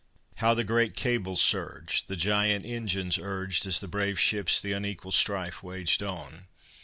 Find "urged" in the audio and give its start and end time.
3.19-3.67